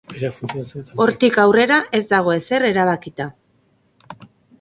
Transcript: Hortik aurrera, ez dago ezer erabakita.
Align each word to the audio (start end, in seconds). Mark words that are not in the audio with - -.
Hortik 1.03 1.35
aurrera, 1.43 1.77
ez 1.97 2.01
dago 2.13 2.31
ezer 2.37 2.65
erabakita. 2.71 3.29